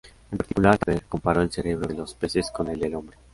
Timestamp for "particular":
0.39-0.79